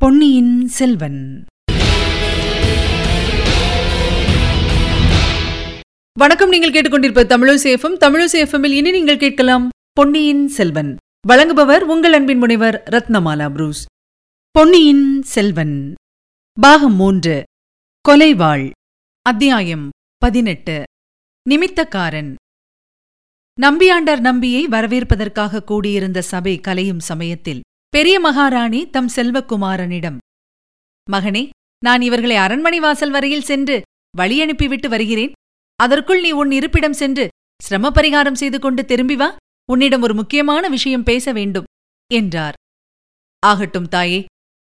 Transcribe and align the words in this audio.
பொன்னியின் 0.00 0.68
செல்வன். 0.68 1.44
வணக்கம் 6.18 6.48
நீங்கள் 6.48 6.70
கேட்டுக்கொண்டிருப்ப 6.70 7.24
தமிழசேஃபம் 7.24 7.96
தமிழசேஃபமில் 8.00 8.70
இனி 8.70 8.90
நீங்கள் 8.90 9.18
கேட்கலாம் 9.18 9.68
பொன்னியின் 9.92 10.48
செல்வன். 10.48 10.96
வழங்குபவர் 11.28 11.78
உங்கள் 11.78 12.12
அன்பின் 12.12 12.38
முனைவர் 12.38 12.82
ரத்னமாலா 12.90 13.50
புரூஸ். 13.50 13.84
பொன்னியின் 14.50 15.22
செல்வன். 15.22 15.94
பாகம் 16.60 16.94
மூன்று. 16.94 17.42
கொலைவாள். 18.08 18.70
அத்தியாயம் 19.22 19.90
பதினெட்டு. 20.18 20.82
நிமித்தக்காரன். 21.50 22.34
நம்பியாண்டார் 23.60 24.20
நம்பியை 24.20 24.66
வரவேற்பதற்காக 24.66 25.62
கூடியிருந்த 25.62 26.22
சபை 26.22 26.58
கலையும் 26.58 27.00
சமயத்தில் 27.00 27.60
பெரிய 27.90 28.20
மகாராணி 28.20 28.90
தம் 28.90 29.08
செல்வக்குமாரனிடம் 29.16 30.16
மகனே 31.12 31.48
நான் 31.84 32.00
இவர்களை 32.00 32.36
அரண்மனை 32.36 32.80
வாசல் 32.80 33.10
வரையில் 33.10 33.42
சென்று 33.42 33.82
வழி 34.16 34.40
அனுப்பிவிட்டு 34.40 34.88
வருகிறேன். 34.88 35.32
அதற்குள் 35.76 36.20
நீ 36.20 36.30
உன் 36.30 36.50
இருப்பிடம் 36.50 36.92
சென்று 36.92 37.28
சிரம 37.62 37.90
பரிகாரம் 37.90 38.32
செய்து 38.32 38.60
கொண்டு 38.60 38.84
திரும்பி 38.84 39.16
வா. 39.16 39.36
உன்னிடம் 39.72 40.02
ஒரு 40.02 40.14
முக்கியமான 40.14 40.68
விஷயம் 40.68 41.02
பேச 41.02 41.32
வேண்டும் 41.32 41.64
என்றார். 42.12 42.54
ஆகட்டும் 43.46 43.88
தாயே 43.88 44.24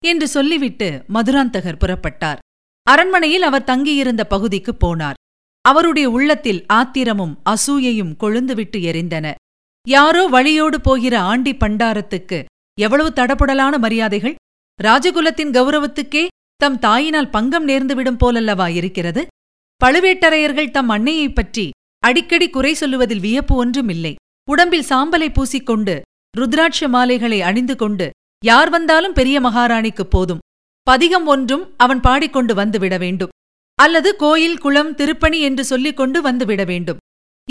என்று 0.05 0.27
சொல்லிவிட்டு 0.27 1.04
மதுராந்தகர் 1.13 1.77
புறப்பட்டார். 1.77 2.38
அரண்மனையில் 2.84 3.41
அவர் 3.41 3.63
தங்கியிருந்த 3.63 4.26
பகுதிக்குப் 4.26 4.86
போனார். 4.86 5.13
அவருடைய 5.62 6.10
உள்ளத்தில் 6.10 6.66
ஆத்திரமும் 6.68 7.41
அசூயையும் 7.46 8.16
கொழுந்துவிட்டு 8.20 8.77
எரிந்தன. 8.77 9.34
யாரோ 9.88 10.27
வழியோடு 10.27 10.82
போகிற 10.82 11.22
ஆண்டி 11.22 11.54
பண்டாரத்துக்கு 11.54 12.46
எவ்வளவு 12.81 13.09
தடபுடலான 13.15 13.77
மரியாதைகள். 13.77 14.35
ராஜகுலத்தின் 14.84 15.51
கௌரவத்துக்கே 15.51 16.27
தம் 16.55 16.79
தாயினால் 16.79 17.29
பங்கம் 17.29 17.67
நேர்ந்துவிடும் 17.67 18.17
போலல்லவா 18.26 18.73
இருக்கிறது. 18.73 19.27
பழுவேட்டரையர்கள் 19.85 20.71
தம் 20.71 20.90
அன்னையைப் 20.90 21.35
பற்றி 21.35 21.70
அடிக்கடி 21.99 22.49
குறை 22.49 22.73
சொல்லுவதில் 22.73 23.20
வியப்பு 23.20 23.55
ஒன்றுமில்லை. 23.55 24.15
உடம்பில் 24.49 24.85
சாம்பலை 24.90 25.29
பூசிக்கொண்டு 25.29 26.01
ருத்ராட்ச 26.37 26.87
மாலைகளை 26.87 27.41
அணிந்து 27.41 27.76
கொண்டு 27.76 28.09
யார் 28.45 28.70
வந்தாலும் 28.70 29.13
பெரிய 29.13 29.41
மகாராணிக்குப் 29.41 30.12
போதும். 30.12 30.39
பதிகம் 30.82 31.26
ஒன்றும் 31.26 31.73
அவன் 31.77 31.99
பாடிக்கொண்டு 31.99 32.55
வந்துவிட 32.55 32.99
வேண்டும். 32.99 33.29
அல்லது 33.76 34.15
கோயில் 34.15 34.57
குளம் 34.57 34.95
திருப்பணி 34.95 35.39
என்று 35.39 35.65
சொல்லிக் 35.65 35.98
கொண்டு 35.98 36.32
வந்துவிட 36.32 36.65
வேண்டும். 36.65 36.98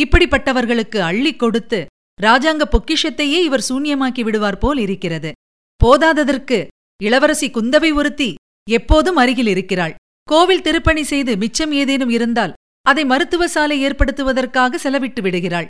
இப்படிப்பட்டவர்களுக்கு 0.00 0.98
அள்ளிக் 0.98 1.38
கொடுத்து 1.38 1.86
ராஜாங்க 2.22 2.64
பொக்கிஷத்தையே 2.74 3.38
இவர் 3.48 3.66
சூன்யமாக்கி 3.68 4.22
விடுவார் 4.22 4.58
போல் 4.58 4.78
இருக்கிறது. 4.78 5.30
போதாததற்கு 5.80 6.58
இளவரசி 7.02 7.48
குந்தவை 7.50 7.90
ஒருத்தி 7.94 8.34
எப்போதும் 8.70 9.16
அருகில் 9.16 9.46
இருக்கிறாள். 9.46 9.94
கோவில் 10.28 10.62
திருப்பணி 10.62 11.02
செய்து 11.02 11.32
மிச்சம் 11.36 11.72
ஏதேனும் 11.72 12.08
இருந்தால் 12.08 12.52
அதை 12.86 13.04
மருத்துவ 13.04 13.48
சாலை 13.48 13.76
ஏற்படுத்துவதற்காக 13.86 14.78
செலவிட்டு 14.82 15.20
விடுகிறாள். 15.22 15.66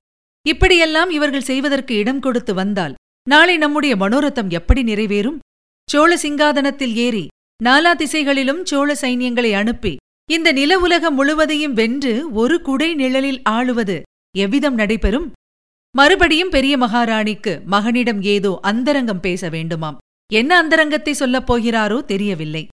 இப்படியெல்லாம் 0.47 1.11
இவர்கள் 1.11 1.49
செய்வதற்கு 1.51 1.95
இடம் 1.95 2.21
கொடுத்து 2.21 2.55
வந்தால் 2.55 2.95
நாளை 3.29 3.57
நம்முடைய 3.57 3.97
மனோரதம் 3.97 4.51
எப்படி 4.51 4.83
நிறைவேறும்? 4.83 5.39
சோழ 5.89 6.11
சிங்காதனத்தில் 6.23 6.95
ஏறி 6.95 7.27
நாலா 7.65 7.93
திசைகளிலும் 7.95 8.65
சோழ 8.65 8.97
சைன்யங்களை 9.01 9.53
அனுப்பி 9.53 9.93
இந்த 10.31 10.49
நில 10.53 10.79
உலகம் 10.79 11.15
முழுவதையும் 11.15 11.73
வென்று 11.73 12.13
ஒரு 12.33 12.57
குடை 12.63 12.95
நிழலில் 12.95 13.41
ஆளுவது 13.51 13.97
எவ்விதம் 14.37 14.75
நடைபெறும்? 14.75 15.27
மறுபடியும் 15.97 16.51
பெரிய 16.51 16.79
மகாராணிக்கு 16.79 17.65
மகனிடம் 17.65 18.23
ஏதோ 18.23 18.59
அந்தரங்கம் 18.63 19.21
பேச 19.21 19.51
வேண்டுமாம். 19.51 19.97
என்ன 20.33 20.57
அந்தரங்கத்தை 20.57 21.13
சொல்லப் 21.13 21.53
போகிறாரோ 21.53 22.05
தெரியவில்லை. 22.05 22.69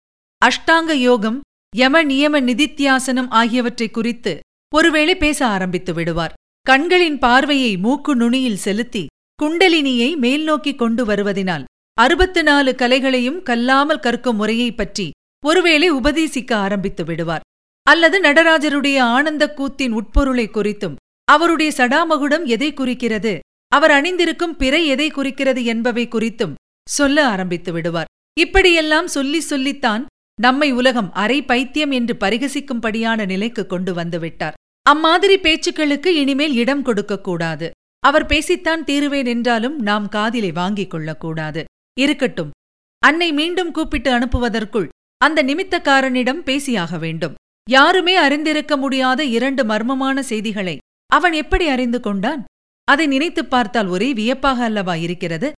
அஷ்டாங்க 0.45 0.93
யோகம் 0.93 1.41
யம 1.75 2.03
நியம 2.03 2.41
நிதித்தியாசனம் 2.41 3.29
ஆகியவற்றை 3.29 3.89
குறித்து 3.89 4.39
ஒருவேளை 4.75 5.17
பேச 5.17 5.47
ஆரம்பித்து 5.47 5.93
விடுவார். 5.93 6.33
கண்களின் 6.61 7.19
பார்வையை 7.19 7.77
மூக்கு 7.77 8.15
நுனியில் 8.15 8.57
செலுத்தி 8.57 9.05
குண்டலினியை 9.43 10.15
மேல்நோக்கி 10.15 10.75
கொண்டு 10.75 11.05
வருவதினால் 11.05 11.63
அறுபத்து 11.93 12.43
நாலு 12.43 12.75
கலைகளையும் 12.75 13.43
கல்லாமல் 13.43 13.99
கற்கும் 13.99 14.35
முறையைப் 14.35 14.77
பற்றி 14.77 15.09
ஒருவேளை 15.45 15.91
உபதேசிக்க 15.91 16.53
ஆரம்பித்து 16.53 17.05
விடுவார். 17.05 17.41
அல்லது 17.83 18.21
நடராஜருடைய 18.21 18.99
ஆனந்த 18.99 19.53
கூத்தின் 19.57 19.91
உட்பொருளை 19.91 20.49
குறித்தும் 20.53 20.95
அவருடைய 21.33 21.69
சடாமகுடம் 21.75 22.45
எதை 22.45 22.69
குறிக்கிறது? 22.73 23.33
அவர் 23.71 23.91
அணிந்திருக்கும் 23.91 24.55
பிறை 24.55 24.81
எதை 24.87 25.07
குறிக்கிறது 25.09 25.61
என்பவை 25.63 26.05
குறித்தும் 26.07 26.55
சொல்ல 26.89 27.17
ஆரம்பித்து 27.25 27.71
விடுவார். 27.71 28.09
இப்படியெல்லாம் 28.39 29.07
சொல்லி 29.07 29.39
சொல்லித்தான் 29.41 30.03
நம்மை 30.41 30.69
உலகம் 30.71 31.09
அரை 31.13 31.39
பைத்தியம் 31.45 31.91
என்று 31.91 32.13
பரிகசிக்கும்படியான 32.19 33.25
நிலைக்கு 33.25 33.63
கொண்டு 33.65 33.91
வந்துவிட்டார் 33.93 34.57
அம்மாதிரி 34.85 35.35
பேச்சுக்களுக்கு 35.37 36.09
இனிமேல் 36.21 36.55
இடம் 36.55 36.83
கொடுக்கக்கூடாது 36.83 37.67
அவர் 38.03 38.25
பேசித்தான் 38.25 38.83
தீருவேன் 38.83 39.25
என்றாலும் 39.25 39.75
நாம் 39.79 40.05
காதிலை 40.09 40.51
வாங்கிக் 40.51 40.89
கொள்ளக்கூடாது. 40.89 41.61
இருக்கட்டும். 41.99 42.51
அன்னை 42.99 43.29
மீண்டும் 43.31 43.71
கூப்பிட்டு 43.71 44.09
அனுப்புவதற்குள் 44.11 44.87
அந்த 45.21 45.39
நிமித்தக்காரனிடம் 45.43 46.41
பேசியாக 46.49 46.99
வேண்டும். 46.99 47.35
யாருமே 47.69 48.15
அறிந்திருக்க 48.15 48.73
முடியாத 48.77 49.23
இரண்டு 49.37 49.63
மர்மமான 49.63 50.19
செய்திகளை 50.31 50.75
அவன் 51.11 51.33
எப்படி 51.33 51.67
அறிந்து 51.67 51.99
கொண்டான்? 51.99 52.43
அதை 52.83 53.07
நினைத்துப் 53.07 53.49
பார்த்தால் 53.49 53.87
ஒரே 53.87 54.13
வியப்பாக 54.13 54.63
அல்லவா 54.63 54.95
இருக்கிறது? 54.95 55.51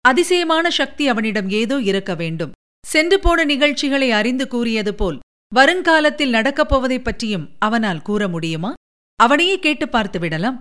அதிசயமான 0.00 0.70
சக்தி 0.70 1.08
அவனிடம் 1.08 1.50
ஏதோ 1.50 1.80
இருக்க 1.80 2.14
வேண்டும். 2.14 2.52
சென்று 2.86 3.20
போன 3.20 3.44
நிகழ்ச்சிகளை 3.44 4.10
அறிந்து 4.10 4.48
கூறியது 4.48 4.94
போல் 4.94 5.18
வருங்காலத்தில் 5.54 6.30
நடக்கப் 6.30 6.74
போவதைப் 6.74 7.04
பற்றியும் 7.04 7.50
அவனால் 7.58 8.02
கூற 8.02 8.28
முடியுமா? 8.28 8.72
அவனையே 9.16 9.58
கேட்டு 9.58 9.88
பார்த்து 9.88 10.18
விடலாம். 10.18 10.58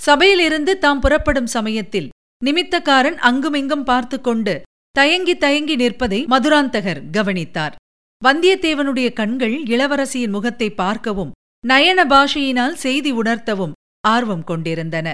சபையிலிருந்து 0.00 0.78
தாம் 0.78 1.00
புறப்படும் 1.00 1.46
சமயத்தில் 1.46 2.08
நிமித்தக்காரன் 2.44 3.18
அங்குமிங்கும் 3.18 3.84
பார்த்து 3.84 4.20
கொண்டு 4.20 4.62
தயங்கி 4.90 5.36
தயங்கி 5.36 5.76
நிற்பதை 5.76 6.24
மதுராந்தகர் 6.24 7.02
கவனித்தார். 7.12 7.76
வந்தியத்தேவனுடைய 8.24 9.12
கண்கள் 9.12 9.62
இளவரசியின் 9.62 10.30
முகத்தை 10.30 10.70
பார்க்கவும் 10.70 11.32
நயன 11.68 12.04
பாஷையினால் 12.04 12.72
செய்தி 12.72 13.12
உணர்த்தவும் 13.12 13.72
ஆர்வம் 14.06 14.44
கொண்டிருந்தன. 14.44 15.08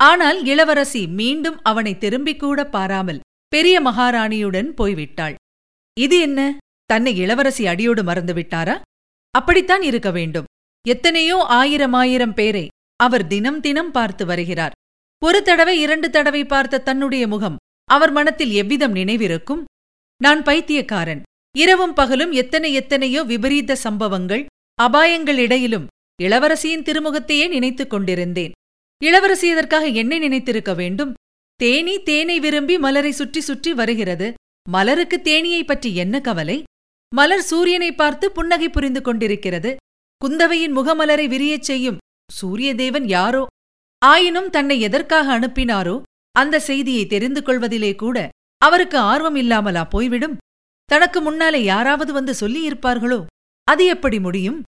ஆனால் 0.00 0.38
இளவரசி 0.44 1.02
மீண்டும் 1.20 1.58
அவனை 1.62 1.92
திரும்பிக் 1.98 2.40
கூட 2.40 2.64
பாராமல் 2.64 3.22
பெரிய 3.52 3.76
மகாராணியுடன் 3.80 4.68
போய்விட்டாள். 4.80 5.36
இது 5.96 6.16
என்ன? 6.20 6.40
தன்னை 6.90 7.12
இளவரசி 7.16 7.64
அடியோடு 7.66 8.02
மறந்துவிட்டாரா 8.02 8.76
அப்படித்தான் 9.34 9.82
இருக்க 9.82 10.10
வேண்டும். 10.10 10.48
எத்தனையோ 10.86 11.38
ஆயிரம் 11.60 11.92
ஆயிரம் 11.92 12.34
பேரை 12.34 12.66
அவர் 13.00 13.24
தினம் 13.26 13.60
தினம் 13.60 13.90
பார்த்து 13.90 14.24
வருகிறார். 14.26 14.76
ஒரு 15.22 15.38
தடவை 15.42 15.74
இரண்டு 15.80 16.08
தடவை 16.10 16.42
பார்த்த 16.44 16.84
தன்னுடைய 16.88 17.24
முகம் 17.26 17.56
அவர் 17.88 18.12
மனத்தில் 18.12 18.52
எவ்விதம் 18.52 18.92
நினைவிருக்கும்? 18.92 19.62
நான் 20.20 20.42
பைத்தியக்காரன். 20.42 21.22
இரவும் 21.54 21.94
பகலும் 21.94 22.32
எத்தனை 22.32 22.70
எத்தனையோ 22.72 23.20
விபரீத 23.22 23.76
சம்பவங்கள் 23.76 24.46
அபாயங்கள் 24.78 25.38
இடையிலும் 25.44 25.86
இளவரசியின் 26.22 26.82
திருமுகத்தையே 26.82 27.48
நினைத்துக் 27.48 27.90
கொண்டிருந்தேன். 27.90 28.52
இளவரசி 29.04 29.48
இதற்காக 29.48 29.86
என்னை 29.86 30.18
நினைத்திருக்க 30.18 30.74
வேண்டும்? 30.74 31.14
தேனி 31.56 32.02
தேனை 32.02 32.40
விரும்பி 32.40 32.78
மலரை 32.78 33.10
சுற்றி 33.10 33.40
சுற்றி 33.40 33.74
வருகிறது. 33.74 34.32
மலருக்கு 34.68 35.20
தேனியைப் 35.24 35.66
பற்றி 35.66 35.96
என்ன 35.96 36.20
கவலை? 36.20 36.62
மலர் 37.14 37.42
சூரியனை 37.42 37.94
பார்த்து 37.94 38.32
புன்னகை 38.32 38.68
புரிந்து 38.68 39.02
கொண்டிருக்கிறது. 39.02 39.76
குந்தவையின் 40.24 40.76
முகமலரை 40.76 41.28
விரியச் 41.28 41.60
செய்யும் 41.60 41.98
சூரிய 42.32 42.74
தேவன் 42.74 43.06
யாரோ? 43.06 43.46
ஆயினும் 43.98 44.50
தன்னை 44.50 44.80
எதற்காக 44.80 45.38
அனுப்பினாரோ? 45.38 46.02
அந்த 46.32 46.60
செய்தியை 46.60 47.06
தெரிந்து 47.06 47.42
கொள்வதிலே 47.42 47.94
கூட 47.94 48.28
அவருக்கு 48.58 48.98
ஆர்வம் 48.98 49.36
இல்லாமலா 49.36 49.84
போய்விடும்? 49.84 50.36
தனக்கு 50.84 51.20
முன்னாலே 51.20 51.62
யாராவது 51.62 52.12
வந்து 52.12 52.34
சொல்லியிருப்பார்களோ? 52.40 53.24
அது 53.64 53.86
எப்படி 53.86 54.20
முடியும்? 54.20 54.62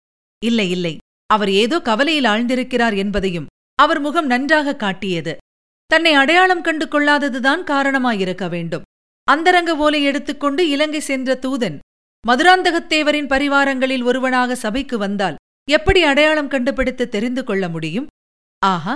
இல்லை 0.45 0.71
இல்லை. 0.71 0.97
அவர் 1.29 1.51
ஏதோ 1.51 1.81
கவலையில் 1.81 2.23
ஆழ்ந்திருக்கிறார் 2.23 2.97
என்பதையும் 2.97 3.49
அவர் 3.79 3.99
முகம் 3.99 4.25
நன்றாக 4.25 4.75
காட்டியது. 4.75 5.33
தன்னை 5.91 6.13
அடையாளம் 6.13 6.61
கண்டு 6.61 6.85
கொள்ளாததுதான் 6.85 7.63
காரணமாயிருக்க 7.63 8.49
வேண்டும். 8.49 8.85
அந்தரங்க 9.27 9.75
ஓலை 9.75 10.03
எடுத்துக்கொண்டு 10.03 10.69
இலங்கை 10.69 10.99
சென்ற 10.99 11.35
தூதன் 11.35 11.77
மதுராந்தகத்தேவரின் 12.27 13.27
பரிவாரங்களில் 13.27 14.03
ஒருவனாக 14.03 14.55
சபைக்கு 14.55 14.97
வந்தால் 14.97 15.35
எப்படி 15.67 16.03
அடையாளம் 16.03 16.47
கண்டுபிடித்து 16.47 17.09
தெரிந்து 17.09 17.43
கொள்ள 17.43 17.69
முடியும்? 17.69 18.07
ஆஹா! 18.61 18.95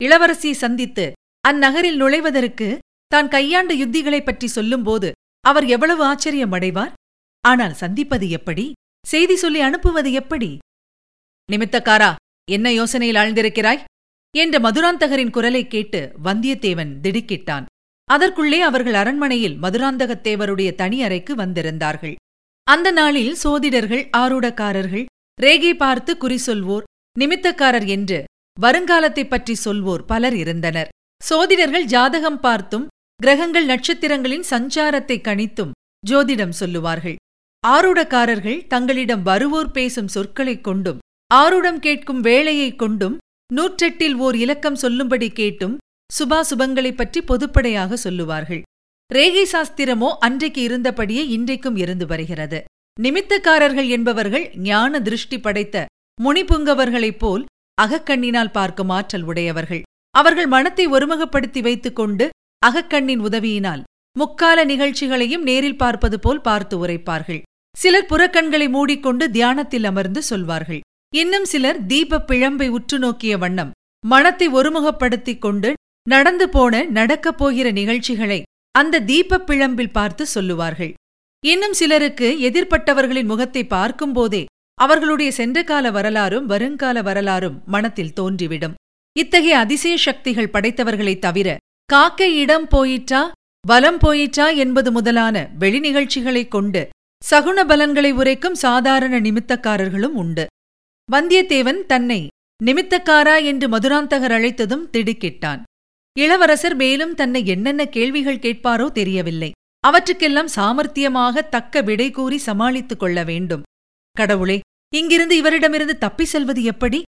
இளவரசியை 0.00 0.50
சந்தித்து 0.54 1.04
அந்நகரில் 1.48 1.96
நுழைவதற்கு 1.96 2.68
தான் 3.06 3.28
கையாண்ட 3.28 3.74
யுத்திகளைப் 3.74 4.24
பற்றி 4.24 4.46
சொல்லும்போது 4.46 5.08
அவர் 5.44 5.66
எவ்வளவு 5.66 6.04
ஆச்சரியம் 6.04 6.52
அடைவார் 6.52 6.92
ஆனால் 7.44 7.74
சந்திப்பது 7.74 8.30
எப்படி? 8.30 8.64
செய்தி 9.04 9.36
சொல்லி 9.36 9.60
அனுப்புவது 9.60 10.12
எப்படி? 10.12 10.50
நிமித்தக்காரா 11.52 12.14
என்ன 12.50 12.70
யோசனையில் 12.70 13.18
ஆழ்ந்திருக்கிறாய்? 13.18 13.84
என்ற 14.36 14.58
மதுராந்தகரின் 14.58 15.30
குரலைக் 15.30 15.70
கேட்டு 15.70 16.12
வந்தியத்தேவன் 16.24 16.94
திடுக்கிட்டான். 17.02 17.64
அதற்குள்ளே 18.04 18.60
அவர்கள் 18.60 18.94
அரண்மனையில் 18.94 19.56
மதுராந்தகத்தேவருடைய 19.62 20.74
தனி 20.74 21.02
அறைக்கு 21.02 21.34
வந்திருந்தார்கள். 21.34 22.14
அந்த 22.62 22.90
நாளில் 22.90 23.34
சோதிடர்கள் 23.34 24.08
ஆரூடக்காரர்கள் 24.16 25.06
ரேகை 25.40 25.74
பார்த்து 25.74 26.16
குறி 26.16 26.38
சொல்வோர் 26.46 26.82
நிமித்தக்காரர் 27.18 27.86
என்று 27.86 28.24
வருங்காலத்தைப் 28.60 29.28
பற்றி 29.28 29.56
சொல்வோர் 29.64 30.02
பலர் 30.06 30.36
இருந்தனர். 30.36 30.88
சோதிடர்கள் 31.30 31.84
ஜாதகம் 31.84 32.40
பார்த்தும் 32.40 32.88
கிரகங்கள் 33.22 33.66
நட்சத்திரங்களின் 33.66 34.44
சஞ்சாரத்தை 34.50 35.20
கணித்தும் 35.20 35.70
ஜோதிடம் 36.10 36.48
சொல்லுவார்கள். 36.48 37.16
ஆரூடக்காரர்கள் 37.66 38.66
தங்களிடம் 38.66 39.22
வருவோர் 39.22 39.70
பேசும் 39.70 40.08
சொற்களைக் 40.08 40.64
கொண்டும் 40.64 40.98
ஆருடம் 41.34 41.78
கேட்கும் 41.78 42.20
வேளையைக் 42.20 42.78
கொண்டும் 42.78 43.18
நூற்றெட்டில் 43.54 44.14
ஓர் 44.14 44.36
இலக்கம் 44.36 44.74
சொல்லும்படி 44.74 45.30
கேட்டும் 45.30 45.78
சுபாசுபங்களைப் 46.18 46.96
பற்றி 46.96 47.20
பொதுப்படையாக 47.20 47.92
சொல்லுவார்கள். 47.92 48.62
ரேகை 49.12 49.46
சாஸ்திரமோ 49.52 50.08
அன்றைக்கு 50.20 50.68
இருந்தபடியே 50.68 51.26
இன்றைக்கும் 51.26 51.76
இருந்து 51.76 52.06
வருகிறது. 52.06 52.64
நிமித்தக்காரர்கள் 53.00 53.88
என்பவர்கள் 53.88 54.50
ஞான 54.56 55.00
திருஷ்டி 55.00 55.40
படைத்த 55.40 55.86
முனிபுங்கவர்களைப் 56.24 57.18
போல் 57.18 57.44
அகக்கண்ணினால் 57.82 58.52
பார்க்கும் 58.52 58.88
ஆற்றல் 58.88 59.22
உடையவர்கள். 59.22 59.82
அவர்கள் 60.10 60.46
மனத்தை 60.46 60.86
ஒருமுகப்படுத்தி 60.86 61.62
வைத்துக் 61.62 61.96
கொண்டு 61.96 62.30
அகக்கண்ணின் 62.66 63.20
உதவியினால் 63.20 63.82
முக்கால 64.18 64.64
நிகழ்ச்சிகளையும் 64.64 65.42
நேரில் 65.42 65.76
பார்ப்பது 65.76 66.18
போல் 66.18 66.40
பார்த்து 66.40 66.86
உரைப்பார்கள். 66.86 67.42
சிலர் 67.76 68.06
புறக்கண்களை 68.06 68.68
மூடிக்கொண்டு 68.68 69.30
தியானத்தில் 69.30 69.84
அமர்ந்து 69.84 70.22
சொல்வார்கள். 70.22 70.80
இன்னும் 71.14 71.44
சிலர் 71.44 71.86
தீபப் 71.86 72.30
பிழம்பை 72.30 72.68
உற்று 72.68 72.98
நோக்கிய 72.98 73.38
வண்ணம் 73.38 73.70
மனத்தை 74.06 74.48
ஒருமுகப்படுத்திக் 74.48 75.38
கொண்டு 75.38 75.74
நடந்து 76.08 76.48
போன 76.48 76.84
நடக்கப் 76.84 77.38
போகிற 77.38 77.70
நிகழ்ச்சிகளை 77.70 78.42
அந்த 78.70 79.00
தீபப் 79.00 79.50
பிழம்பில் 79.50 79.92
பார்த்து 79.92 80.26
சொல்லுவார்கள். 80.26 80.94
இன்னும் 81.46 81.72
சிலருக்கு 81.72 82.38
எதிர்ப்பட்டவர்களின் 82.40 83.24
முகத்தை 83.24 83.66
பார்க்கும்போதே 83.66 84.44
அவர்களுடைய 84.74 85.32
சென்ற 85.32 85.62
கால 85.62 85.90
வரலாறும் 85.90 86.46
வருங்கால 86.46 87.02
வரலாறும் 87.02 87.62
மனத்தில் 87.66 88.12
தோன்றிவிடும். 88.20 88.74
இத்தகைய 89.18 89.58
அதிசய 89.58 89.96
சக்திகள் 89.96 90.50
படைத்தவர்களைத் 90.52 91.18
தவிர 91.18 91.56
காக்கை 91.92 92.38
இடம் 92.38 92.68
போயிற்றா 92.68 93.30
வலம் 93.66 93.98
போயிற்றா 93.98 94.56
என்பது 94.56 94.92
முதலான 94.92 95.48
வெளி 95.58 95.80
நிகழ்ச்சிகளைக் 95.80 96.50
கொண்டு 96.50 96.88
சகுன 97.30 97.64
பலன்களை 97.64 98.12
உரைக்கும் 98.12 98.54
சாதாரண 98.54 99.20
நிமித்தக்காரர்களும் 99.20 100.18
உண்டு. 100.22 100.46
வந்தியத்தேவன் 101.12 101.86
தன்னை 101.86 102.28
நிமித்தக்காரா 102.64 103.44
என்று 103.44 103.68
மதுராந்தகர் 103.68 104.32
அழைத்ததும் 104.32 104.88
திடுக்கிட்டான். 104.92 105.62
இளவரசர் 106.18 106.74
மேலும் 106.74 107.14
தன்னை 107.14 107.46
என்னென்ன 107.46 107.86
கேள்விகள் 107.86 108.38
கேட்பாரோ 108.38 108.92
தெரியவில்லை. 108.92 109.50
அவற்றுக்கெல்லாம் 109.80 110.48
சாமர்த்தியமாக 110.56 111.48
தக்க 111.48 111.80
விடை 111.80 112.10
கூறி 112.10 112.38
சமாளித்துக் 112.38 112.98
கொள்ள 112.98 113.24
வேண்டும். 113.24 113.62
கடவுளே 114.12 114.60
இங்கிருந்து 114.94 115.42
இவரிடமிருந்து 115.42 115.98
தப்பி 115.98 116.24
செல்வது 116.24 116.62
எப்படி? 116.62 117.02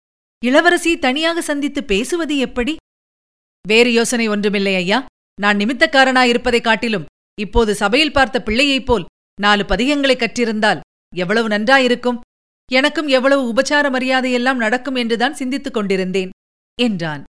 இளவரசி 0.44 0.98
தனியாக 0.98 1.42
சந்தித்து 1.42 1.84
பேசுவது 1.84 2.36
எப்படி? 2.36 2.76
வேறு 3.68 3.92
யோசனை 3.92 4.28
ஒன்றுமில்லை 4.28 4.74
ஐயா. 4.74 5.06
நான் 5.40 5.56
நிமித்தக்காரனாயிருப்பதைக் 5.56 6.60
காட்டிலும் 6.60 7.04
இப்போது 7.40 7.74
சபையில் 7.74 8.12
பார்த்த 8.12 8.42
பிள்ளையைப் 8.42 8.86
போல் 8.86 9.04
நாலு 9.40 9.64
பதிகங்களைக் 9.64 10.20
கற்றிருந்தால் 10.20 10.80
எவ்வளவு 11.14 11.48
நன்றாயிருக்கும்? 11.48 12.20
எனக்கும் 12.72 13.06
எவ்வளவு 13.06 13.52
உபச்சார 13.52 13.90
மரியாதையெல்லாம் 13.90 14.56
நடக்கும் 14.56 14.94
என்றுதான் 14.94 15.34
சிந்தித்துக் 15.34 15.74
கொண்டிருந்தேன் 15.74 16.30
என்றான். 16.82 17.24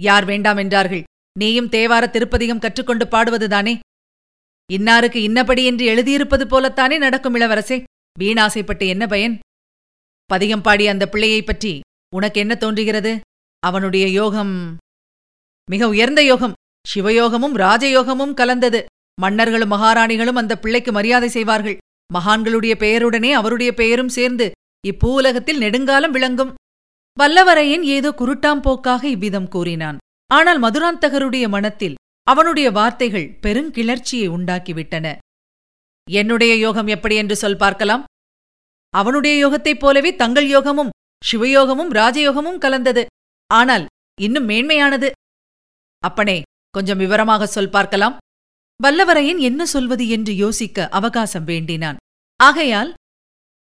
யார் 0.00 0.24
வேண்டாம் 0.24 0.56
என்றார்கள். 0.56 1.02
நீயும் 1.38 1.68
தேவார 1.68 2.10
திருப்பதிகம் 2.10 2.58
கற்றுக்கொண்டு 2.58 3.04
பாடுவதுதானே? 3.04 3.78
இன்னாருக்கு 4.72 5.18
இன்னபடி 5.20 5.64
என்று 5.64 5.94
எழுதியிருப்பது 5.94 6.46
போலத்தானே 6.46 6.98
நடக்கும் 6.98 7.34
இளவரசே. 7.34 7.82
வீணாசைப்பட்டு 8.20 8.88
என்ன 8.88 9.06
பயன்? 9.06 9.38
பதிகம் 10.24 10.62
பாடிய 10.62 10.90
அந்த 10.90 11.08
பிள்ளையைப் 11.08 11.46
பற்றி 11.46 11.80
உனக்கு 12.14 12.40
என்ன 12.40 12.54
தோன்றுகிறது? 12.54 13.20
அவனுடைய 13.58 14.06
யோகம் 14.06 14.76
மிக 15.70 15.88
உயர்ந்த 15.88 16.22
யோகம். 16.22 16.52
சிவயோகமும் 16.94 17.54
ராஜயோகமும் 17.54 18.34
கலந்தது. 18.34 18.84
மன்னர்களும் 19.20 19.72
மகாராணிகளும் 19.72 20.36
அந்த 20.36 20.58
பிள்ளைக்கு 20.58 20.92
மரியாதை 20.92 21.28
செய்வார்கள். 21.28 21.78
மகான்களுடைய 22.10 22.74
பெயருடனே 22.82 23.30
அவருடைய 23.32 23.70
பெயரும் 23.74 24.14
சேர்ந்து 24.16 24.46
இப்பூலகத்தில் 24.84 25.62
நெடுங்காலம் 25.62 26.10
விளங்கும். 26.10 26.54
வல்லவரையன் 27.16 27.84
ஏதோ 27.96 28.10
குருட்டாம் 28.18 28.60
போக்காக 28.60 29.02
இவ்விதம் 29.08 29.48
கூறினான். 29.48 29.98
ஆனால் 30.30 30.60
மதுராந்தகருடைய 30.62 31.48
மனத்தில் 31.48 31.98
அவனுடைய 32.26 32.68
வார்த்தைகள் 32.70 33.26
பெருங்கிளர்ச்சியை 33.42 34.28
உண்டாக்கிவிட்டன. 34.36 35.06
என்னுடைய 36.08 36.52
யோகம் 36.56 36.86
எப்படி 36.86 37.16
என்று 37.16 37.36
சொல் 37.36 37.56
பார்க்கலாம். 37.56 38.04
அவனுடைய 38.94 39.34
யோகத்தைப் 39.44 39.80
போலவே 39.80 40.10
தங்கள் 40.16 40.48
யோகமும் 40.48 40.94
சிவயோகமும் 41.22 41.92
ராஜயோகமும் 41.92 42.58
கலந்தது. 42.58 43.02
ஆனால் 43.50 43.84
இன்னும் 44.20 44.48
மேன்மையானது. 44.48 45.08
அப்பனே 46.02 46.42
கொஞ்சம் 46.70 46.98
விவரமாக 46.98 47.46
சொல் 47.46 47.70
பார்க்கலாம். 47.70 48.16
வல்லவரையன் 48.80 49.38
என்ன 49.38 49.62
சொல்வது 49.64 50.08
என்று 50.08 50.32
யோசிக்க 50.36 50.88
அவகாசம் 50.88 51.44
வேண்டினான். 51.44 51.96
ஆகையால் 52.40 52.90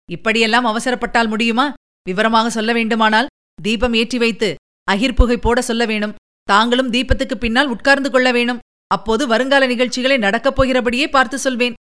இப்படியெல்லாம் 0.09 0.65
அவசரப்பட்டால் 0.65 1.29
முடியுமா? 1.29 1.67
விவரமாக 2.09 2.51
சொல்ல 2.51 2.73
வேண்டுமானால் 2.73 3.31
தீபம் 3.63 3.95
ஏற்றி 3.95 4.19
வைத்து 4.19 4.49
அகிர்புகை 4.91 5.37
போட 5.37 5.61
சொல்ல 5.63 5.87
வேணும். 5.87 6.15
தாங்களும் 6.49 6.93
தீபத்துக்கு 6.93 7.35
பின்னால் 7.35 7.69
உட்கார்ந்து 7.69 8.11
கொள்ள 8.11 8.33
வேணும். 8.33 8.63
அப்போது 8.87 9.27
வருங்கால 9.27 9.67
நிகழ்ச்சிகளை 9.67 10.17
நடக்கப் 10.17 10.57
போகிறபடியே 10.57 11.07
பார்த்து 11.11 11.39
சொல்வேன். 11.39 11.75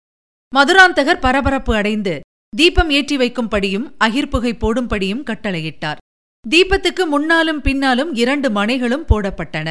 மதுராந்தகர் 0.53 1.23
பரபரப்பு 1.25 1.73
அடைந்து 1.75 2.15
தீபம் 2.53 2.91
ஏற்றி 2.91 3.17
வைக்கும்படியும் 3.17 3.87
அகிர்புகை 4.05 4.53
போடும்படியும் 4.63 5.27
கட்டளையிட்டார். 5.31 6.01
தீபத்துக்கு 6.45 7.05
முன்னாலும் 7.07 7.61
பின்னாலும் 7.61 8.15
இரண்டு 8.15 8.51
மனைகளும் 8.51 9.07
போடப்பட்டன. 9.11 9.69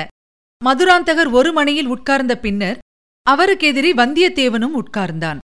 மதுராந்தகர் 0.62 1.31
ஒரு 1.31 1.51
மனையில் 1.53 1.88
உட்கார்ந்த 1.88 2.33
பின்னர் 2.39 2.77
அவருக்கெதிரி 3.30 3.94
வந்தியத்தேவனும் 3.94 4.83
உட்கார்ந்தான். 4.83 5.38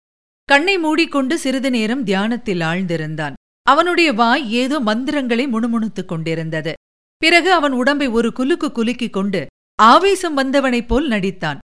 கண்ணை 0.44 0.78
மூடிக்கொண்டு 0.78 1.38
சிறிது 1.38 1.70
நேரம் 1.70 2.04
தியானத்தில் 2.04 2.60
ஆழ்ந்திருந்தான். 2.60 3.32
அவனுடைய 3.62 4.12
வாய் 4.12 4.52
ஏதோ 4.52 4.80
மந்திரங்களை 4.80 5.46
முணுமுணுத்துக் 5.46 6.08
கொண்டிருந்தது. 6.08 6.72
பிறகு 7.16 7.52
அவன் 7.52 7.72
உடம்பை 7.72 8.06
ஒரு 8.06 8.32
குலுக்கு 8.36 8.72
குலுக்கிக் 8.72 9.10
கொண்டு 9.10 9.46
ஆவேசம் 9.82 10.38
வந்தவனைப் 10.38 10.86
போல் 10.86 11.08
நடித்தான். 11.08 11.58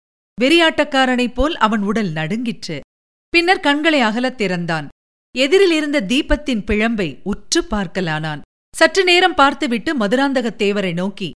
வெறியாட்டக்காரனைப் 0.40 1.34
போல் 1.34 1.56
அவன் 1.56 1.82
உடல் 1.82 2.12
நடுங்கிற்று. 2.12 2.80
பின்னர் 3.28 3.60
கண்களை 3.60 4.00
அகலத் 4.00 4.34
திறந்தான். 4.34 4.88
எதிரில் 5.38 5.70
இருந்த 5.70 6.00
தீபத்தின் 6.00 6.64
பிழம்பை 6.64 7.20
உற்று 7.22 7.62
பார்க்கலானான். 7.62 8.40
சற்று 8.76 9.04
நேரம் 9.04 9.34
பார்த்துவிட்டு 9.34 9.96
மதுராந்தகத் 9.96 10.62
தேவரை 10.62 10.92
நோக்கி 10.92 11.30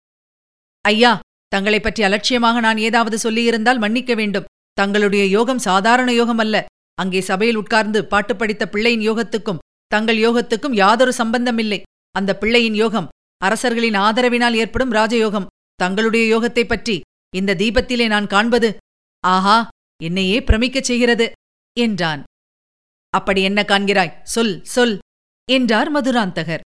ஐயா 0.81 1.19
தங்களைப் 1.47 1.83
பற்றி 1.83 2.03
அலட்சியமாக 2.03 2.59
நான் 2.59 2.77
ஏதாவது 2.77 3.31
சொல்லியிருந்தால் 3.31 3.79
மன்னிக்க 3.79 4.13
வேண்டும். 4.13 4.45
தங்களுடைய 4.79 5.25
யோகம் 5.25 5.59
சாதாரண 5.59 6.13
யோகம் 6.13 6.37
அல்ல. 6.37 6.65
அங்கே 6.93 7.21
சபையில் 7.21 7.55
உட்கார்ந்து 7.55 8.05
பாட்டு 8.05 8.35
படித்த 8.35 8.69
பிள்ளையின் 8.69 9.11
யோகத்துக்கும் 9.11 9.57
தங்கள் 9.87 10.17
யோகத்துக்கும் 10.17 10.73
யாதொரு 10.73 11.13
சம்பந்தமில்லை. 11.13 11.81
அந்த 12.11 12.37
பிள்ளையின் 12.37 12.73
யோகம் 12.73 13.07
அரசர்களின் 13.37 13.93
ஆதரவினால் 13.93 14.53
ஏற்படும் 14.53 14.91
ராஜயோகம். 14.91 15.45
தங்களுடைய 15.75 16.25
யோகத்தைப் 16.37 16.67
பற்றி 16.67 17.01
இந்த 17.35 17.55
தீபத்திலே 17.55 18.07
நான் 18.07 18.27
காண்பது 18.27 18.77
ஆஹா 19.19 19.67
என்னையே 20.03 20.39
பிரமிக்கச் 20.39 20.83
செய்கிறது 20.83 21.31
என்றான். 21.79 22.23
அப்படி 23.09 23.43
என்ன 23.43 23.63
காண்கிறாய்? 23.67 24.21
சொல் 24.23 24.63
சொல் 24.63 24.99
என்றார் 25.51 25.91
மதுராந்தகர். 25.93 26.59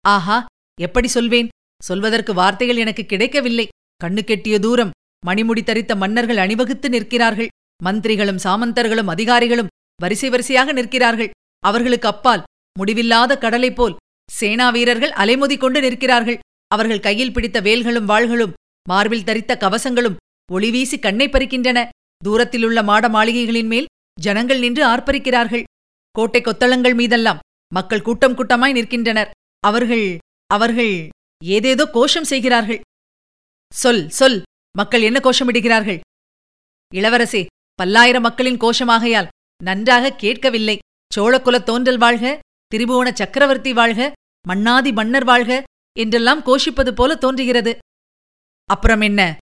ஆஹா 0.00 0.46
எப்படி 0.80 1.08
சொல்வேன்? 1.08 1.48
சொல்வதற்கு 1.82 2.34
வார்த்தைகள் 2.34 2.76
எனக்கு 2.76 3.06
கிடைக்கவில்லை. 3.06 3.68
கண்ணு 4.04 4.22
கெட்டிய 4.22 4.58
தூரம் 4.58 4.90
மணிமுடி 5.26 5.62
தரித்த 5.64 5.92
மன்னர்கள் 5.96 6.36
அணிவகுத்து 6.36 6.88
நிற்கிறார்கள். 6.88 7.50
மந்திரிகளும் 7.84 8.42
சாமந்தர்களும் 8.44 9.10
அதிகாரிகளும் 9.14 9.72
வரிசை 10.02 10.28
வரிசையாக 10.28 10.72
நிற்கிறார்கள். 10.72 11.30
அவர்களுக்கு 11.64 12.08
அப்பால் 12.08 12.42
முடிவில்லாத 12.78 13.38
கடலைப் 13.38 13.76
போல் 13.76 13.96
சேனா 14.30 14.70
வீரர்கள் 14.70 15.16
அலைமோதி 15.22 15.56
கொண்டு 15.58 15.80
நிற்கிறார்கள். 15.80 16.38
அவர்கள் 16.68 17.04
கையில் 17.06 17.32
பிடித்த 17.32 17.60
வேல்களும் 17.60 18.10
வாள்களும் 18.10 18.52
மார்பில் 18.88 19.26
தரித்த 19.28 19.52
கவசங்களும் 19.56 20.18
ஒளிவீசி 20.52 20.96
கண்ணை 20.98 21.26
பறிக்கின்றன. 21.28 21.78
தூரத்திலுள்ள 22.24 22.82
மாட 22.82 23.04
மாளிகைகளின் 23.08 23.70
மேல் 23.72 23.90
ஜனங்கள் 24.20 24.58
நின்று 24.58 24.82
ஆர்ப்பரிக்கிறார்கள். 24.86 25.64
கோட்டை 26.14 26.40
கொத்தளங்கள் 26.40 26.94
மீதெல்லாம் 26.94 27.42
மக்கள் 27.72 28.02
கூட்டம் 28.02 28.36
கூட்டமாய் 28.38 28.76
நிற்கின்றனர். 28.78 29.30
அவர்கள் 29.64 30.06
அவர்கள் 30.50 30.94
ஏதேதோ 31.42 31.84
கோஷம் 31.96 32.24
செய்கிறார்கள். 32.24 32.80
சொல் 33.72 34.04
சொல். 34.10 34.38
மக்கள் 34.76 35.02
என்ன 35.02 35.20
கோஷமிடுகிறார்கள்? 35.22 36.00
இளவரசே 36.94 37.46
பல்லாயிரம் 37.74 38.22
மக்களின் 38.22 38.56
கோஷமாகையால் 38.56 39.26
நன்றாக 39.62 40.12
கேட்கவில்லை. 40.12 40.78
சோழக்குலத் 41.16 41.62
தோன்றல் 41.62 41.98
வாழ்க 41.98 42.38
திரிபுவன 42.74 43.12
சக்கரவர்த்தி 43.12 43.72
வாழ்க 43.72 44.12
மன்னாதி 44.46 44.92
மன்னர் 44.92 45.24
வாழ்க 45.24 45.62
என்றெல்லாம் 45.98 46.40
கோஷிப்பது 46.40 46.90
போல 46.90 47.14
தோன்றுகிறது. 47.14 47.78
அப்புறம் 48.64 49.00
என்ன? 49.00 49.36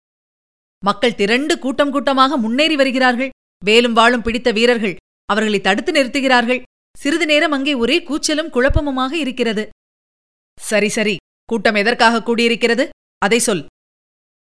மக்கள் 0.84 1.14
திரண்டு 1.14 1.58
கூட்டம் 1.58 1.90
கூட்டமாக 1.90 2.36
முன்னேறி 2.36 2.76
வருகிறார்கள். 2.76 3.30
வேலும் 3.64 3.96
வாளும் 3.96 4.22
பிடித்த 4.22 4.50
வீரர்கள் 4.50 4.96
அவர்களை 5.24 5.60
தடுத்து 5.60 5.92
நிறுத்துகிறார்கள். 5.92 6.62
சிறிது 6.98 7.26
நேரம் 7.26 7.52
அங்கே 7.52 7.74
ஒரே 7.74 8.02
கூச்சலும் 8.02 8.50
குழப்பமுமாக 8.50 9.12
இருக்கிறது. 9.12 9.68
சரி 10.60 10.88
சரி 10.88 11.16
கூட்டம் 11.44 11.74
எதற்காக 11.74 12.22
கூடியிருக்கிறது? 12.22 12.88
அதை 13.18 13.38
சொல். 13.38 13.66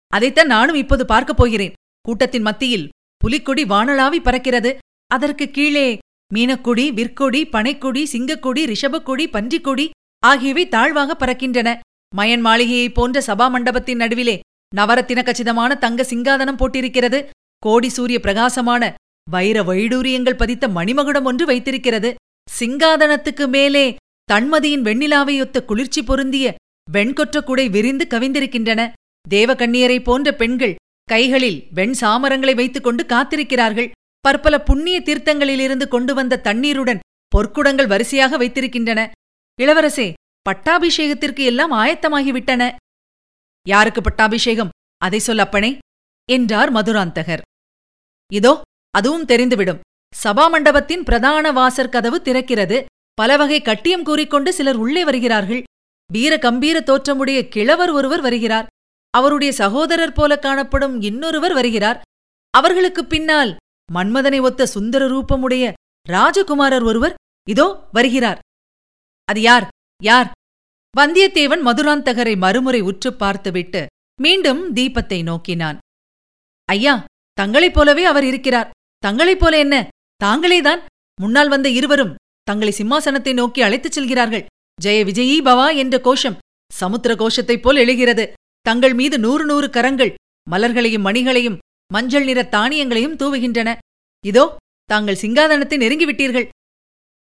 அதைத்தான் 0.09 0.47
நானும் 0.47 0.75
இப்போது 0.75 1.07
பார்க்கப் 1.07 1.37
போகிறேன். 1.37 1.73
கூட்டத்தின் 2.01 2.43
மத்தியில் 2.43 2.89
புலிக்கொடி 3.17 3.65
வானளாவி 3.65 4.19
பறக்கிறது. 4.25 4.77
அதற்கு 5.07 5.51
கீழே 5.51 5.99
மீனக்கொடி 6.35 6.93
விற்கொடி 6.93 7.49
பனைக்கொடி 7.49 8.05
சிங்கக்கொடி 8.13 8.73
ரிஷபக்கொடி 8.73 9.27
பன்றிக்கொடி 9.31 9.91
ஆகியவை 10.27 10.69
தாழ்வாக 10.69 11.17
பறக்கின்றன. 11.19 11.79
மயன் 12.17 12.45
மாளிகையைப் 12.45 12.95
போன்ற 12.95 13.21
சபா 13.27 13.51
மண்டபத்தின் 13.51 13.97
நடுவிலே 13.97 14.41
நவரத்தின 14.77 15.25
கச்சிதமான 15.25 15.75
தங்க 15.75 16.03
சிங்காதனம் 16.03 16.61
போட்டிருக்கிறது. 16.61 17.25
கோடி 17.59 17.89
சூரிய 17.89 18.21
பிரகாசமான 18.21 18.95
வைர 19.31 19.63
வைடூரியங்கள் 19.63 20.37
பதித்த 20.37 20.69
மணிமகுடம் 20.69 21.25
ஒன்று 21.25 21.47
வைத்திருக்கிறது. 21.47 22.15
சிங்காதனத்துக்கு 22.61 23.49
மேலே 23.49 23.97
தன்மதியின் 24.33 24.83
வெண்ணிலாவையொத்த 24.83 25.65
குளிர்ச்சி 25.65 26.03
பொருந்திய 26.03 26.55
வெண்கொற்ற 26.93 27.41
குடை 27.41 27.69
விரிந்து 27.69 28.07
கவிந்திருக்கின்றன. 28.11 28.93
தேவகண்ணியரை 29.35 29.99
போன்ற 30.03 30.29
பெண்கள் 30.33 30.75
கைகளில் 31.05 31.59
வெண் 31.71 31.95
சாமரங்களை 32.01 32.55
வைத்துக் 32.55 32.87
கொண்டு 32.87 33.03
காத்திருக்கிறார்கள். 33.05 33.91
பற்பல 34.21 34.55
புண்ணிய 34.63 34.97
தீர்த்தங்களிலிருந்து 35.01 35.87
கொண்டு 35.89 36.13
வந்த 36.15 36.41
தண்ணீருடன் 36.47 37.03
பொற்குடங்கள் 37.37 37.87
வரிசையாக 37.87 38.39
வைத்திருக்கின்றன. 38.39 39.01
இளவரசே 39.59 40.13
பட்டாபிஷேகத்திற்கு 40.49 41.43
எல்லாம் 41.51 41.73
ஆயத்தமாகிவிட்டன. 41.73 42.63
யாருக்கு 43.67 44.01
பட்டாபிஷேகம்? 44.01 44.73
அதை 45.05 45.19
சொல் 45.19 45.39
அப்பனே 45.39 45.71
என்றார் 46.29 46.73
மதுராந்தகர். 46.73 47.43
இதோ 48.33 48.53
அதுவும் 48.91 49.25
தெரிந்துவிடும். 49.25 49.83
சபா 50.25 50.45
மண்டபத்தின் 50.51 51.03
பிரதான 51.03 51.53
வாசற் 51.53 51.91
கதவு 51.91 52.19
திறக்கிறது. 52.25 52.79
பலவகை 53.15 53.61
கட்டியம் 53.63 54.03
கூறிக்கொண்டு 54.03 54.53
சிலர் 54.53 54.77
உள்ளே 54.77 55.05
வருகிறார்கள். 55.05 55.63
வீர 56.13 56.39
கம்பீர 56.39 56.81
தோற்றமுடைய 56.81 57.49
கிழவர் 57.49 57.91
ஒருவர் 57.91 58.21
வருகிறார். 58.21 58.67
அவருடைய 59.11 59.53
சகோதரர் 59.53 60.13
போல 60.13 60.39
காணப்படும் 60.39 61.01
இன்னொருவர் 61.01 61.53
வருகிறார். 61.53 62.01
அவர்களுக்குப் 62.51 63.09
பின்னால் 63.09 63.57
மன்மதனை 63.95 64.41
ஒத்த 64.41 64.67
சுந்தர 64.67 65.09
ரூபமுடைய 65.09 65.73
ராஜகுமாரர் 66.09 66.85
ஒருவர் 66.85 67.15
இதோ 67.49 67.89
வருகிறார். 67.93 68.39
அது 69.25 69.41
யார்? 69.41 69.69
யார்? 70.03 70.31
வந்தியத்தேவன் 70.97 71.63
மதுராந்தகரை 71.63 72.37
மறுமுறை 72.37 72.81
உற்றுப் 72.81 73.19
பார்த்துவிட்டு 73.19 73.87
மீண்டும் 74.21 74.75
தீபத்தை 74.75 75.23
நோக்கினான். 75.23 75.79
ஐயா 76.65 77.05
தங்களைப் 77.33 77.75
போலவே 77.75 78.05
அவர் 78.05 78.25
இருக்கிறார். 78.25 78.71
தங்களைப் 78.99 79.41
போல 79.41 79.59
என்ன? 79.59 79.89
தாங்களேதான். 80.25 80.81
முன்னால் 81.21 81.49
வந்த 81.49 81.69
இருவரும் 81.69 82.15
தங்களை 82.43 82.75
சிம்மாசனத்தை 82.79 83.35
நோக்கி 83.35 83.63
அழைத்துச் 83.63 83.93
செல்கிறார்கள். 83.93 84.47
ஜெய 84.83 85.05
விஜயீ 85.05 85.41
பவா 85.45 85.77
என்ற 85.77 86.01
கோஷம் 86.01 86.39
சமுத்திர 86.73 87.15
கோஷத்தைப் 87.15 87.63
போல் 87.63 87.77
எழுகிறது. 87.77 88.33
தங்கள் 88.67 88.95
மீது 88.95 89.19
நூறு 89.19 89.45
நூறு 89.45 89.71
கரங்கள் 89.71 90.15
மலர்களையும் 90.51 91.07
மணிகளையும் 91.07 91.59
மஞ்சள் 91.95 92.25
நிற 92.25 92.41
தானியங்களையும் 92.43 93.19
தூவுகின்றன. 93.21 93.71
இதோ 94.25 94.45
தாங்கள் 94.91 95.21
சிங்காதனத்தை 95.23 95.77
நெருங்கிவிட்டீர்கள். 95.83 96.47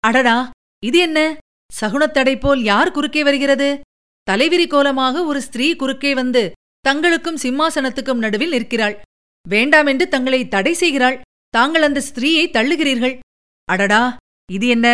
அடடா 0.03 0.38
இது 0.80 1.00
என்ன? 1.00 1.20
சகுனத்தடை 1.80 2.36
போல் 2.39 2.62
யார் 2.63 2.92
குறுக்கே 2.92 3.22
வருகிறது? 3.24 3.70
தலைவிரி 4.27 4.68
கோலமாக 4.68 5.24
ஒரு 5.25 5.39
ஸ்திரீ 5.42 5.68
குறுக்கே 5.75 6.12
வந்து 6.13 6.44
தங்களுக்கும் 6.88 7.42
சிம்மாசனத்துக்கும் 7.44 8.24
நடுவில் 8.24 8.53
நிற்கிறாள். 8.56 8.96
வேண்டாமென்று 9.46 10.06
தங்களை 10.08 10.42
தடை 10.48 10.74
செய்கிறாள். 10.74 11.18
தாங்கள் 11.50 11.82
அந்த 11.82 12.00
ஸ்திரீயை 12.10 12.46
தள்ளுகிறீர்கள். 12.58 13.15
அடடா 13.70 14.03
இது 14.50 14.68
என்ன? 14.68 14.88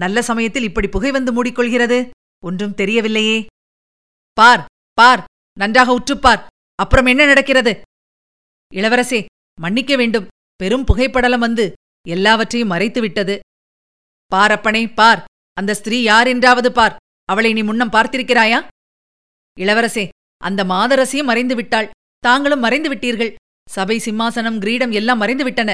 நல்ல 0.00 0.18
சமயத்தில் 0.22 0.62
இப்படி 0.62 0.88
புகை 0.88 1.10
வந்து 1.10 1.32
மூடிக்கொள்கிறது. 1.36 1.98
ஒன்றும் 2.42 2.76
தெரியவில்லையே. 2.80 3.38
பார் 4.38 4.64
பார் 4.98 5.22
நன்றாக 5.60 5.94
உற்றுப்பார். 5.98 6.42
அப்புறம் 6.78 7.08
என்ன 7.12 7.22
நடக்கிறது? 7.26 7.72
இளவரசே 8.72 9.20
மன்னிக்க 9.58 9.96
வேண்டும். 9.96 10.28
பெரும் 10.60 10.86
புகைப்படலம் 10.88 11.44
வந்து 11.46 11.64
எல்லாவற்றையும் 12.06 12.72
மறைத்துவிட்டது. 12.72 13.34
பாரப்பனே 14.32 14.82
பார். 14.94 15.20
அந்த 15.56 15.74
ஸ்திரீ 15.74 15.98
யார் 16.02 16.26
என்றாவது 16.26 16.70
பார். 16.72 16.96
அவளை 17.28 17.50
நீ 17.52 17.62
முன்னம் 17.62 17.94
பார்த்திருக்கிறாயா? 17.94 18.58
இளவரசே 19.56 20.04
அந்த 20.42 20.60
மாதரசியும் 20.64 21.30
மறைந்து 21.30 21.54
விட்டாள் 21.54 21.90
தாங்களும் 22.24 22.64
மறைந்து 22.64 22.88
விட்டீர்கள் 22.92 23.34
சபை 23.68 23.96
சிம்மாசனம் 24.06 24.58
கிரீடம் 24.62 24.92
எல்லாம் 24.98 25.20
மறைந்து 25.22 25.44
விட்டன 25.44 25.70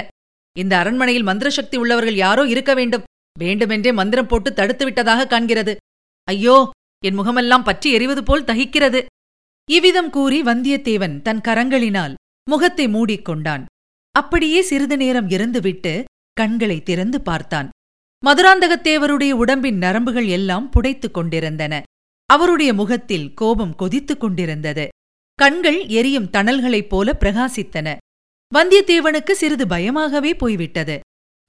இந்த 0.55 0.73
அரண்மனையில் 0.77 1.27
மந்திர 1.29 1.49
சக்தி 1.49 1.75
உள்ளவர்கள் 1.77 2.17
யாரோ 2.25 2.43
இருக்க 2.53 2.71
வேண்டும். 2.73 3.03
வேண்டுமென்றே 3.39 3.91
மந்திரம் 3.99 4.29
போட்டு 4.31 4.49
தடுத்து 4.53 4.83
விட்டதாக 4.85 5.27
காண்கிறது. 5.33 5.73
ஐயோ 6.27 6.55
என் 7.03 7.17
முகமெல்லாம் 7.19 7.67
பற்றி 7.69 7.89
எறிவது 7.97 8.21
போல் 8.23 8.47
தகிக்கிறது. 8.49 9.01
இவ்விதம் 9.69 10.09
கூறி 10.09 10.41
வந்தியத்தேவன் 10.41 11.21
தன் 11.21 11.41
கரங்களினால் 11.47 12.13
முகத்தை 12.49 12.87
மூடிக்கொண்டான். 12.87 13.65
அப்படியே 14.15 14.61
சிறிது 14.61 14.97
நேரம் 14.97 15.27
இருந்துவிட்டு 15.27 16.03
கண்களை 16.33 16.83
திறந்து 16.83 17.21
பார்த்தான். 17.21 17.69
மதுராந்தகத்தேவருடைய 18.25 19.31
உடம்பின் 19.31 19.77
நரம்புகள் 19.77 20.27
எல்லாம் 20.27 20.69
புடைத்துக் 20.71 21.11
கொண்டிருந்தன. 21.11 21.81
அவருடைய 22.25 22.73
முகத்தில் 22.73 23.33
கோபம் 23.33 23.75
கொதித்துக் 23.75 24.19
கொண்டிருந்தது. 24.19 24.87
கண்கள் 25.35 25.87
எரியும் 25.87 26.29
தணல்களைப் 26.29 26.89
போல 26.89 27.17
பிரகாசித்தன. 27.19 27.97
வந்தியத்தேவனுக்கு 28.55 29.31
சிறிது 29.31 29.67
பயமாகவே 29.67 30.35
போய்விட்டது. 30.35 30.99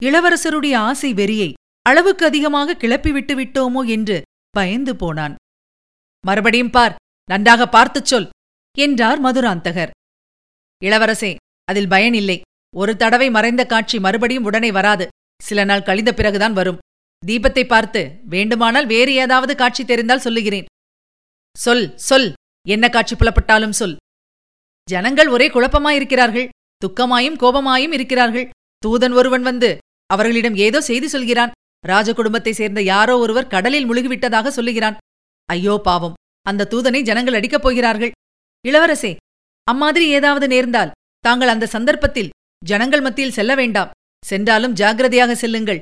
இளவரசருடைய 0.03 0.75
ஆசை 0.75 1.13
வெறியை 1.13 1.53
அளவுக்கு 1.81 2.25
அதிகமாக 2.25 2.77
கிளப்பிவிட்டு 2.79 3.33
விட்டோமோ 3.39 3.81
என்று 3.87 4.21
பயந்து 4.49 4.95
போனான். 4.95 5.35
மறுபடியும் 6.23 6.69
பார் 6.69 6.95
நன்றாக 7.29 7.67
பார்த்துச் 7.69 8.05
சொல் 8.05 8.29
என்றார் 8.77 9.19
மதுராந்தகர். 9.23 9.91
இளவரசே 10.81 11.35
அதில் 11.65 11.87
பயனில்லை 11.87 12.41
ஒரு 12.75 12.95
தடவை 12.95 13.29
மறைந்த 13.29 13.65
காட்சி 13.65 13.99
மறுபடியும் 13.99 14.43
உடனே 14.43 14.71
வராது. 14.71 15.07
சில 15.43 15.63
நாள் 15.63 15.83
கழிந்த 15.83 16.13
பிறகுதான் 16.13 16.53
வரும். 16.53 16.81
தீபத்தை 17.27 17.63
பார்த்து 17.67 18.01
வேண்டுமானால் 18.25 18.85
வேறு 18.85 19.13
ஏதாவது 19.13 19.55
காட்சி 19.55 19.85
தெரிந்தால் 19.85 20.19
சொல்லுகிறேன். 20.19 20.65
சொல் 21.55 21.97
சொல். 21.97 22.33
என்ன 22.67 22.89
காட்சி 22.89 23.15
புலப்பட்டாலும் 23.15 23.77
சொல். 23.79 23.95
ஜனங்கள் 24.87 25.27
ஒரே 25.27 25.47
குழப்பமாயிருக்கிறார்கள். 25.49 26.49
துக்கமாயும் 26.81 27.39
கோபமாயும் 27.39 27.93
இருக்கிறார்கள். 27.93 28.49
தூதன் 28.83 29.13
ஒருவன் 29.13 29.41
வந்து 29.41 29.77
அவர்களிடம் 30.05 30.55
ஏதோ 30.55 30.81
செய்தி 30.81 31.07
சொல்கிறான். 31.07 31.51
ராஜ 31.83 32.13
குடும்பத்தைச் 32.13 32.55
சேர்ந்த 32.55 32.81
யாரோ 32.81 33.17
ஒருவர் 33.17 33.47
கடலில் 33.47 33.89
முழுகிவிட்டதாக 33.89 34.47
சொல்லுகிறான். 34.47 34.97
ஐயோ 35.49 35.79
பாவம். 35.83 36.13
அந்த 36.49 36.67
தூதனை 36.71 37.01
ஜனங்கள் 37.01 37.37
அடிக்கப் 37.39 37.65
போகிறார்கள். 37.65 38.11
இளவரசே 38.67 39.15
அம்மாதிரி 39.63 40.05
ஏதாவது 40.07 40.47
நேர்ந்தால் 40.47 40.93
தாங்கள் 41.19 41.47
அந்த 41.47 41.65
சந்தர்ப்பத்தில் 41.65 42.33
ஜனங்கள் 42.61 43.01
மத்தியில் 43.01 43.35
செல்ல 43.37 43.55
வேண்டாம். 43.55 43.91
சென்றாலும் 44.25 44.73
ஜாகிரதையாக 44.73 45.31
செல்லுங்கள். 45.31 45.81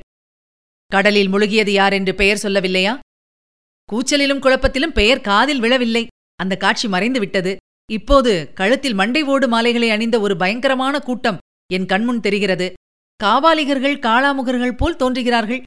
கடலில் 0.91 1.31
முழுகியது 1.33 1.69
யார் 1.69 1.93
என்று 1.93 2.13
பெயர் 2.15 2.43
சொல்லவில்லையா? 2.43 2.93
கூச்சலிலும் 3.89 4.43
குழப்பத்திலும் 4.43 4.95
பெயர் 4.99 5.21
காதில் 5.21 5.59
விழவில்லை. 5.59 6.03
அந்த 6.35 6.53
காட்சி 6.57 6.87
மறைந்து 6.87 7.19
விட்டது 7.19 7.55
இப்போது 7.91 8.31
கழுத்தில் 8.53 8.93
மண்டை 8.93 9.21
ஓடு 9.23 9.47
மாலைகளை 9.47 9.89
அணிந்த 9.89 10.19
ஒரு 10.19 10.35
பயங்கரமான 10.37 10.99
கூட்டம் 10.99 11.41
என் 11.73 11.85
கண்முன் 11.85 12.19
தெரிகிறது. 12.19 12.67
காவாலிகர்கள் 13.23 14.01
காளாமுகர்கள் 14.05 14.77
போல் 14.77 14.95
தோன்றுகிறார்கள். 14.95 15.61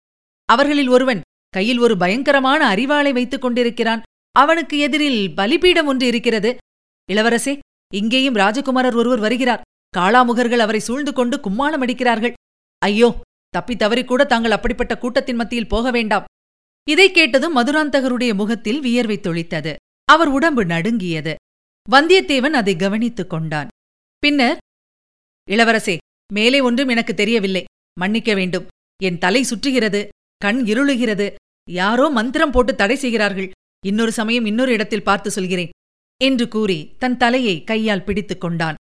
அவர்களில் 0.48 0.88
ஒருவன் 0.88 1.20
கையில் 1.48 1.78
ஒரு 1.78 1.96
பயங்கரமான 1.96 2.60
அறிவாளை 2.74 3.12
வைத்துக் 3.12 3.40
கொண்டிருக்கிறான். 3.40 4.02
அவனுக்கு 4.38 4.78
எதிரில் 4.78 5.34
பலிபீடம் 5.34 5.86
ஒன்று 5.86 6.06
இருக்கிறது. 6.06 6.56
இளவரசே 7.12 7.58
இங்கேயும் 7.94 8.34
ராஜகுமாரர் 8.34 8.94
ஒருவர் 8.94 9.18
வருகிறார். 9.18 9.60
காளாமுகர்கள் 9.96 10.58
அவரை 10.58 10.80
சூழ்ந்து 10.80 11.12
கொண்டு 11.12 11.40
கும்மாளம் 11.40 11.80
அடிக்கிறார்கள். 11.80 12.32
ஐயோ 12.78 13.20
தப்பி 13.48 13.76
தவறிக்கூட 13.76 14.26
தாங்கள் 14.26 14.50
அப்படிப்பட்ட 14.50 14.98
கூட்டத்தின் 14.98 15.36
மத்தியில் 15.36 15.68
போக 15.68 15.90
வேண்டாம். 15.90 16.24
இதைக் 16.88 17.14
கேட்டதும் 17.14 17.56
மதுராந்தகருடைய 17.56 18.34
முகத்தில் 18.34 18.80
வியர்வை 18.80 19.18
தொளித்தது 19.18 19.74
அவர் 20.04 20.28
உடம்பு 20.28 20.64
நடுங்கியது. 20.64 21.34
வந்தியத்தேவன் 21.90 22.52
அதை 22.52 22.76
கவனித்துக் 22.76 23.30
கொண்டான். 23.30 23.68
பின்னர் 24.18 24.58
இளவரசே 25.50 25.96
மேலே 26.32 26.60
ஒன்றும் 26.60 26.88
எனக்கு 26.88 27.14
தெரியவில்லை. 27.14 27.64
மன்னிக்க 27.98 28.34
வேண்டும். 28.34 28.66
என் 29.02 29.18
தலை 29.18 29.44
சுற்றுகிறது. 29.44 30.08
கண் 30.36 30.62
இருளுகிறது. 30.66 31.34
யாரோ 31.70 32.08
மந்திரம் 32.08 32.50
போட்டு 32.50 32.74
தடை 32.74 32.96
செய்கிறார்கள். 32.96 33.50
இன்னொரு 33.86 34.12
சமயம் 34.12 34.44
இன்னொரு 34.44 34.72
இடத்தில் 34.72 35.02
பார்த்து 35.02 35.30
சொல்கிறேன். 35.30 35.72
என்று 36.20 36.48
கூறி 36.48 36.78
தன் 36.98 37.16
தலையை 37.16 37.64
கையால் 37.64 38.04
பிடித்துக் 38.04 38.40
கொண்டான். 38.40 38.78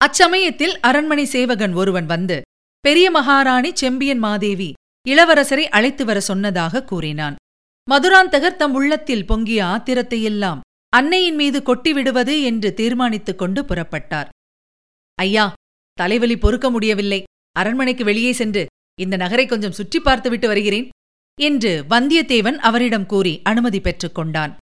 அச்சமயத்தில் 0.00 0.74
அரண்மனை 0.80 1.24
சேவகன் 1.24 1.74
ஒருவன் 1.74 2.06
வந்து 2.06 2.36
பெரிய 2.80 3.10
மகாராணி 3.10 3.70
செம்பியன் 3.74 4.18
மாதேவி 4.18 4.72
இளவரசரை 5.08 5.64
அழைத்து 5.76 6.04
வர 6.04 6.18
சொன்னதாக 6.20 6.82
கூறினான். 6.84 7.36
மதுராந்தகர் 7.90 8.56
தம் 8.56 8.74
உள்ளத்தில் 8.74 9.24
பொங்கிய 9.24 9.60
ஆத்திரத்தை 9.64 10.22
எல்லாம் 10.22 10.60
அன்னையின் 10.88 11.34
மீது 11.34 11.58
கொட்டிவிடுவது 11.60 12.34
என்று 12.42 12.68
தீர்மானித்துக் 12.74 13.38
கொண்டு 13.38 13.62
புறப்பட்டார். 13.62 14.28
ஐயா 15.18 15.46
தலைவலி 15.92 16.36
பொறுக்க 16.38 16.70
முடியவில்லை. 16.70 17.20
அரண்மனைக்கு 17.52 18.04
வெளியே 18.04 18.32
சென்று 18.32 18.62
இந்த 19.00 19.16
நகரை 19.16 19.46
கொஞ்சம் 19.46 19.76
சுற்றி 19.78 20.00
பார்த்துவிட்டு 20.00 20.46
வருகிறேன். 20.46 20.88
என்று 21.38 21.84
வந்தியத்தேவன் 21.90 22.56
அவரிடம் 22.56 23.06
கூறி 23.06 23.40
அனுமதி 23.42 23.80
பெற்றுக் 23.80 24.14
கொண்டான். 24.14 24.56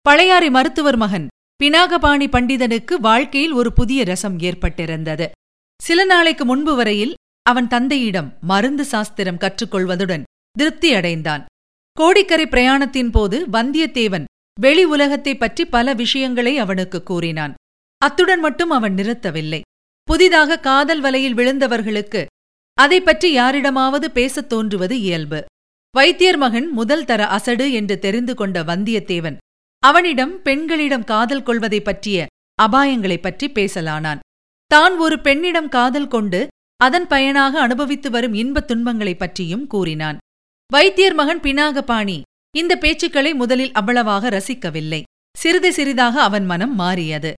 பழையாறை 0.00 0.50
மருத்துவர் 0.50 0.96
மகன் 0.96 1.26
பினாகபாணி 1.62 2.26
பண்டிதனுக்கு 2.26 2.94
வாழ்க்கையில் 2.94 3.52
ஒரு 3.52 3.72
புதிய 3.72 4.04
ரசம் 4.04 4.38
ஏற்பட்டிருந்தது. 4.38 5.26
சில 5.82 6.04
நாளைக்கு 6.04 6.44
முன்பு 6.44 6.74
வரையில் 6.74 7.14
அவன் 7.42 7.68
தந்தையிடம் 7.68 8.38
மருந்து 8.40 8.84
சாஸ்திரம் 8.84 9.38
கற்றுக்கொள்வதுடன் 9.38 10.22
திருப்தியடைந்தான் 10.58 11.44
கோடிக்கரை 11.92 12.46
பிரயாணத்தின் 12.46 13.10
போது 13.10 13.46
வந்தியத்தேவன் 13.52 14.24
வெளி 14.60 14.84
உலகத்தைப் 14.84 15.40
பற்றி 15.40 15.64
பல 15.64 15.92
விஷயங்களை 15.92 16.58
அவனுக்கு 16.58 17.02
கூறினான். 17.02 17.54
அத்துடன் 17.98 18.40
மட்டும் 18.40 18.70
அவன் 18.70 18.94
நிறுத்தவில்லை. 18.94 19.60
புதிதாக 20.02 20.58
காதல் 20.58 21.00
வலையில் 21.00 21.34
விழுந்தவர்களுக்கு 21.34 22.26
அதை 22.74 23.00
பற்றி 23.00 23.32
யாரிடமாவது 23.32 24.10
பேசத் 24.10 24.48
தோன்றுவது 24.48 25.00
இயல்பு. 25.00 25.44
வைத்தியர் 25.94 26.36
மகன் 26.36 26.70
முதல் 26.70 27.04
தர 27.04 27.26
அசடு 27.26 27.72
என்று 27.72 27.98
தெரிந்து 27.98 28.34
கொண்ட 28.34 28.62
வந்தியத்தேவன் 28.62 29.36
அவனிடம் 29.78 30.42
பெண்களிடம் 30.42 31.04
காதல் 31.04 31.42
கொள்வதைப் 31.42 31.84
பற்றிய 31.84 32.26
அபாயங்களைப் 32.62 33.22
பற்றி 33.22 33.50
பேசலானான். 33.50 34.18
தான் 34.66 34.98
ஒரு 34.98 35.20
பெண்ணிடம் 35.20 35.68
காதல் 35.68 36.08
கொண்டு 36.08 36.46
அதன் 36.76 37.06
பயனாக 37.06 37.60
அனுபவித்து 37.60 38.10
வரும் 38.10 38.34
இன்பத் 38.34 38.66
துன்பங்களைப் 38.66 39.18
பற்றியும் 39.18 39.66
கூறினான். 39.66 40.18
வைத்தியர் 40.72 41.14
மகன் 41.14 41.40
பினாகபாணி 41.40 42.20
இந்த 42.56 42.78
பேச்சுக்களை 42.80 43.34
முதலில் 43.34 43.72
அவ்வளவாக 43.72 44.28
ரசிக்கவில்லை. 44.28 45.02
சிறிது 45.38 45.72
சிறிதாக 45.72 46.22
அவன் 46.22 46.44
மனம் 46.44 46.74
மாறியது. 46.74 47.32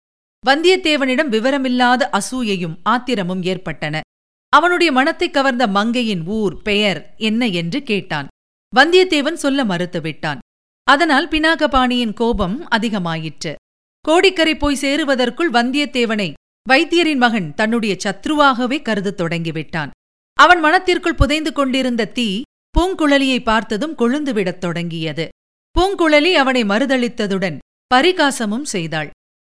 வந்தியத்தேவனிடம் 0.45 1.29
விவரமில்லாத 1.29 2.09
அசூயையும் 2.09 2.77
ஆத்திரமும் 2.83 3.43
ஏற்பட்டன. 3.43 4.01
அவனுடைய 4.49 4.91
மனத்தைக் 4.91 5.33
கவர்ந்த 5.33 5.67
மங்கையின் 5.67 6.25
ஊர் 6.25 6.61
பெயர் 6.61 7.13
என்ன 7.17 7.47
என்று 7.47 7.83
கேட்டான். 7.83 8.27
வந்தியத்தேவன் 8.75 9.33
சொல்ல 9.33 9.63
மறுத்துவிட்டான். 9.63 10.37
அதனால் 10.83 11.27
பினாகபாணியின் 11.27 12.13
கோபம் 12.13 12.67
அதிகமாயிற்று. 12.67 13.55
கோடிக்கரை 14.01 14.55
போய் 14.55 14.77
சேருவதற்குள் 14.81 15.51
வந்தியத்தேவனை 15.51 16.33
வைத்தியரின் 16.69 17.17
மகன் 17.17 17.53
தன்னுடைய 17.53 17.97
சத்ருவாகவே 18.03 18.81
கருதத் 18.81 19.21
தொடங்கிவிட்டான். 19.21 19.89
அவன் 20.33 20.59
மனத்திற்குள் 20.59 21.15
புதைந்து 21.15 21.53
கொண்டிருந்த 21.53 22.07
தீ 22.07 22.41
பூங்குழலியை 22.77 23.43
பார்த்ததும் 23.43 23.97
கொழுந்துவிடத் 23.97 24.57
தொடங்கியது. 24.57 25.27
பூங்குழலி 25.75 26.31
அவனை 26.33 26.63
மறுதளித்ததுடன் 26.63 27.57
பரிகாசமும் 27.95 28.67
செய்தாள். 28.73 29.09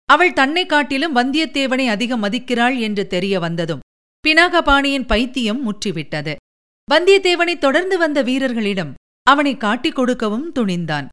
அவள் 0.08 0.32
தன்னை 0.32 0.66
காட்டிலும் 0.66 1.16
வந்தியத்தேவனை 1.16 1.86
அதிகம் 1.86 2.22
மதிக்கிறாள் 2.22 2.78
என்று 2.78 3.06
தெரிய 3.06 3.38
வந்ததும் 3.38 3.80
பினாகபாணியின் 4.28 5.06
பைத்தியம் 5.06 5.62
முற்றிவிட்டது. 5.62 6.34
வந்தியத்தேவனை 6.90 7.58
தொடர்ந்து 7.58 7.98
வந்த 7.98 8.22
வீரர்களிடம் 8.22 8.92
அவனை 9.26 9.56
காட்டிக் 9.56 9.94
கொடுக்கவும் 9.94 10.52
துணிந்தான். 10.54 11.06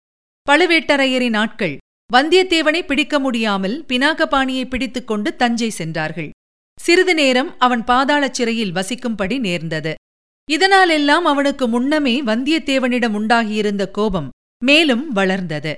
பழுவேட்டரையரின் 0.50 1.38
ஆட்கள் 1.38 1.78
வந்தியத்தேவனை 2.14 2.86
பிடிக்க 2.86 3.20
முடியாமல் 3.20 3.86
பினாகபாணியை 3.88 4.70
பிடித்துக் 4.70 5.08
கொண்டு 5.08 5.36
தஞ்சை 5.36 5.70
சென்றார்கள். 5.70 6.30
சிறிது 6.80 7.14
நேரம் 7.14 7.60
அவன் 7.60 7.84
பாதாளச் 7.84 8.34
சிறையில் 8.34 8.72
வசிக்கும்படி 8.72 9.40
நேர்ந்தது. 9.40 9.94
இதனாலெல்லாம் 10.52 11.26
அவனுக்கு 11.32 11.68
முன்னமே 11.68 12.24
வந்தியத்தேவனிடம் 12.24 13.14
உண்டாகியிருந்த 13.14 13.92
கோபம் 13.92 14.30
மேலும் 14.66 15.12
வளர்ந்தது. 15.12 15.78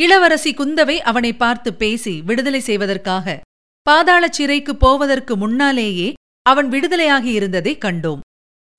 இளவரசி 0.00 0.54
குந்தவை 0.54 0.96
அவனை 0.96 1.32
பார்த்து 1.32 1.74
பேசி 1.74 2.22
விடுதலை 2.22 2.60
செய்வதற்காக 2.60 3.40
பாதாளச் 3.90 4.32
சிறைக்கு 4.32 4.76
போவதற்கு 4.76 5.36
முன்னாலேயே 5.36 6.12
அவன் 6.42 6.68
விடுதலையாகியிருந்ததைக் 6.68 7.84
கண்டோம். 7.84 8.20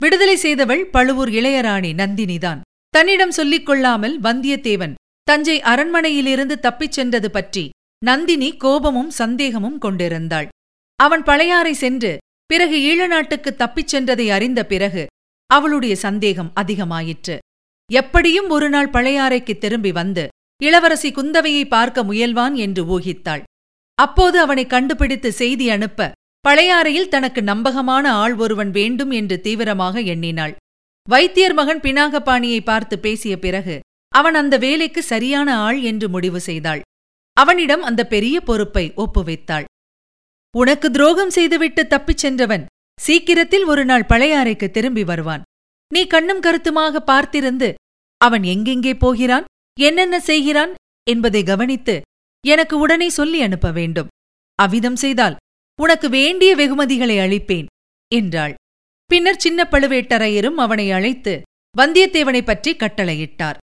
விடுதலை 0.01 0.35
செய்தவள் 0.35 0.85
பழுவூர் 0.85 1.29
இளையராணி 1.29 1.91
நந்தினிதான். 1.93 2.61
தன்னிடம் 2.93 3.35
சொல்லிக் 3.37 3.65
கொள்ளாமல் 3.65 4.15
வந்தியத்தேவன் 4.21 4.93
தஞ்சை 5.27 5.55
அரண்மனையிலிருந்து 5.61 6.55
தப்பிச் 6.59 6.91
சென்றது 6.91 7.29
பற்றி 7.31 7.63
நந்தினி 8.01 8.49
கோபமும் 8.57 9.11
சந்தேகமும் 9.17 9.77
கொண்டிருந்தாள். 9.77 10.47
அவன் 10.99 11.23
பழையாறை 11.23 11.73
சென்று 11.73 12.11
பிறகு 12.45 12.77
ஈழ 12.89 13.07
நாட்டுக்கு 13.07 13.51
தப்பிச் 13.55 13.91
சென்றதை 13.95 14.25
அறிந்த 14.29 14.61
பிறகு 14.65 15.03
அவளுடைய 15.49 15.93
சந்தேகம் 15.95 16.51
அதிகமாயிற்று. 16.61 17.35
எப்படியும் 17.89 18.49
ஒருநாள் 18.49 18.93
பழையாறைக்கு 18.93 19.53
திரும்பி 19.57 19.91
வந்து 19.91 20.23
இளவரசி 20.61 21.09
குந்தவையை 21.11 21.63
பார்க்க 21.67 22.03
முயல்வான் 22.03 22.55
என்று 22.65 22.83
ஊகித்தாள். 22.95 23.43
அப்போது 23.97 24.37
அவனை 24.39 24.65
கண்டுபிடித்து 24.67 25.31
செய்தி 25.31 25.67
அனுப்ப 25.69 26.11
பழையாறையில் 26.45 27.07
தனக்கு 27.07 27.41
நம்பகமான 27.43 28.05
ஆள் 28.13 28.35
ஒருவன் 28.35 28.71
வேண்டும் 28.71 29.11
என்று 29.11 29.37
தீவிரமாக 29.41 29.99
எண்ணினாள். 30.13 30.53
வைத்தியர் 31.07 31.53
மகன் 31.53 31.81
பினாகபாணியை 31.81 32.59
பார்த்து 32.63 32.99
பேசிய 32.99 33.33
பிறகு 33.39 33.75
அவன் 34.11 34.33
அந்த 34.33 34.55
வேலைக்கு 34.57 35.01
சரியான 35.03 35.47
ஆள் 35.57 35.79
என்று 35.81 36.07
முடிவு 36.09 36.39
செய்தாள். 36.39 36.81
அவனிடம் 37.37 37.81
அந்த 37.81 38.01
பெரிய 38.07 38.35
பொறுப்பை 38.41 38.85
ஒப்புவித்தாள். 38.95 39.65
உனக்கு 40.55 40.87
துரோகம் 40.91 41.29
செய்துவிட்டு 41.29 41.83
தப்பிச் 41.87 42.17
சென்றவன் 42.17 42.65
சீக்கிரத்தில் 42.99 43.63
ஒரு 43.63 43.85
நாள் 43.85 44.09
பழையாறைக்கு 44.09 44.67
திரும்பி 44.71 45.03
வருவான். 45.03 45.45
நீ 45.91 46.01
கண்ணும் 46.07 46.39
கருத்துமாக 46.39 47.03
பார்த்திருந்து 47.11 47.69
அவன் 48.21 48.43
எங்கெங்கே 48.43 48.93
போகிறான் 48.93 49.45
என்னென்ன 49.79 50.15
செய்கிறான் 50.19 50.73
என்பதை 51.07 51.43
கவனித்து 51.43 51.95
எனக்கு 52.43 52.75
உடனே 52.79 53.09
சொல்லி 53.09 53.41
அனுப்ப 53.41 53.71
வேண்டும். 53.71 54.11
அவ்விதம் 54.59 54.95
செய்தால் 54.95 55.35
உனக்கு 55.79 56.07
வேண்டிய 56.09 56.51
வெகுமதிகளை 56.55 57.17
அளிப்பேன் 57.19 57.69
என்றாள். 58.11 58.53
பின்னர் 59.11 59.37
சின்ன 59.37 59.67
பழுவேட்டரையரும் 59.71 60.57
அவனை 60.57 60.91
அழைத்து 60.91 61.41
வந்தியத்தேவனைப் 61.77 62.45
பற்றி 62.45 62.75
கட்டளையிட்டார். 62.75 63.57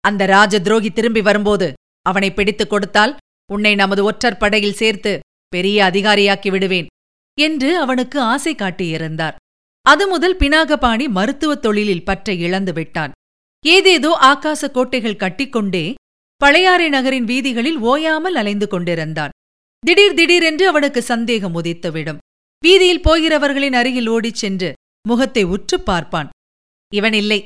அந்த 0.00 0.26
ராஜ 0.26 0.60
துரோகி 0.60 0.90
திரும்பி 0.90 1.20
வரும்போது 1.20 1.72
அவனை 2.02 2.32
பிடித்துக் 2.32 2.70
கொடுத்தால் 2.70 3.16
உன்னை 3.52 3.74
நமது 3.74 4.04
ஒற்றர் 4.04 4.36
படையில் 4.36 4.72
சேர்த்து 4.72 5.18
பெரிய 5.48 5.84
அதிகாரியாக்கி 5.84 6.50
விடுவேன் 6.50 6.86
என்று 7.40 7.78
அவனுக்கு 7.78 8.20
ஆசை 8.20 8.54
காட்டியிருந்தார். 8.54 9.34
அது 9.82 10.08
முதல் 10.08 10.36
பினாகபாணி 10.36 11.08
மருத்துவத் 11.08 11.62
தொழிலில் 11.62 12.04
பற்றை 12.04 12.40
இழந்து 12.40 12.72
விட்டான். 12.72 13.12
ஏதேதோ 13.66 14.18
ஆகாச 14.22 14.70
கோட்டைகள் 14.70 15.16
கட்டிக்கொண்டே 15.16 15.94
பழையாறை 16.36 16.88
நகரின் 16.88 17.24
வீதிகளில் 17.24 17.78
ஓயாமல் 17.78 18.34
அலைந்து 18.34 18.68
கொண்டிருந்தான். 18.68 19.30
திடீர் 19.86 20.14
திடீரென்று 20.14 20.68
அவனுக்கு 20.68 21.02
சந்தேகம் 21.02 21.62
உதித்துவிடும். 21.62 22.18
வீதியில் 22.64 23.02
போகிறவர்களின் 23.02 23.72
அருகில் 23.72 24.06
ஓடிச் 24.06 24.34
சென்று 24.34 24.72
முகத்தை 25.08 25.42
உற்றுப் 25.42 25.86
பார்ப்பான். 25.86 26.28
இவன் 26.94 27.12
இல்லை 27.12 27.44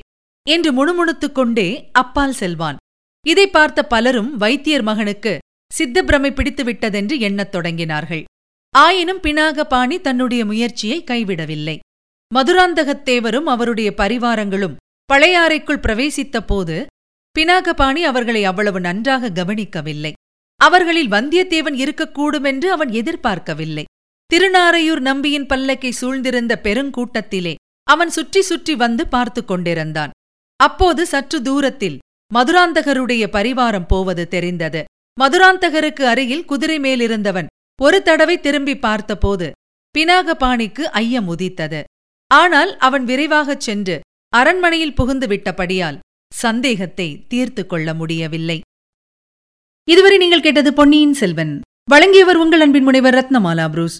என்று 0.49 0.71
முணுமுணுத்துக் 0.71 1.35
கொண்டே 1.35 1.89
அப்பால் 1.93 2.33
செல்வான். 2.33 2.75
இதை 3.27 3.49
பார்த்த 3.49 3.83
பலரும் 3.83 4.37
வைத்தியர் 4.37 4.81
மகனுக்கு 4.81 5.39
சித்தப்பிரமை 5.79 6.31
பிடித்துவிட்டதென்று 6.31 7.19
எண்ணத் 7.19 7.55
தொடங்கினார்கள். 7.55 8.23
ஆயினும் 8.75 9.21
பினாகபாணி 9.21 10.01
தன்னுடைய 10.01 10.45
முயற்சியை 10.45 11.03
கைவிடவில்லை. 11.03 11.79
மதுராந்தகத்தேவரும் 12.35 13.43
அவருடைய 13.43 13.93
பரிவாரங்களும் 13.97 14.75
பழையாறைக்குள் 15.13 15.79
பிரவேசித்த 15.79 16.39
போது 16.39 16.85
பினாகபாணி 17.39 18.03
அவர்களை 18.03 18.45
அவ்வளவு 18.45 18.79
நன்றாக 18.79 19.29
கவனிக்கவில்லை. 19.29 20.13
அவர்களில் 20.55 21.09
வந்தியத்தேவன் 21.09 21.75
இருக்கக்கூடுமென்று 21.75 22.65
அவன் 22.65 22.91
எதிர்பார்க்கவில்லை. 22.91 23.83
திருநாரையூர் 24.33 25.01
நம்பியின் 25.07 25.45
பல்லக்கை 25.49 25.89
சூழ்ந்திருந்த 25.99 26.53
பெருங்கூட்டத்திலே 26.63 27.51
அவன் 27.87 28.11
சுற்றி 28.15 28.41
சுற்றி 28.41 28.75
வந்து 28.75 29.07
பார்த்து 29.07 29.41
கொண்டிருந்தான். 29.45 30.13
அப்போது 30.59 31.01
சற்று 31.05 31.39
தூரத்தில் 31.41 31.97
மதுராந்தகருடைய 32.31 33.23
பரிவாரம் 33.35 33.85
போவது 33.87 34.23
தெரிந்தது. 34.27 34.81
மதுராந்தகருக்கு 35.17 36.03
அருகில் 36.11 36.45
குதிரை 36.45 36.77
மேலிருந்தவன் 36.79 37.49
ஒரு 37.81 37.97
தடவை 38.01 38.39
திரும்பி 38.39 38.75
பார்த்தபோது 38.77 39.49
பினாகபாணிக்கு 39.95 40.85
ஐயம் 41.01 41.27
உதித்தது. 41.27 41.81
ஆனால் 42.31 42.71
அவன் 42.77 43.05
விரைவாகச் 43.05 43.65
சென்று 43.67 43.97
அரண்மனையில் 44.33 44.97
புகுந்து 44.99 45.27
விட்டபடியால் 45.27 45.99
சந்தேகத்தை 46.31 47.07
தீர்த்து 47.27 47.65
கொள்ள 47.65 47.93
முடியவில்லை. 47.93 48.57
இதுவரை 49.87 50.17
நீங்கள் 50.17 50.45
கேட்டது 50.47 50.73
பொன்னியின் 50.73 51.13
செல்வன். 51.13 51.53
வழங்கியவர் 51.91 52.41
உங்கள் 52.45 52.65
அன்பின் 52.67 52.83
முனைவர் 52.83 53.17
ரத்னமாலா 53.19 53.67
புரூஸ். 53.69 53.99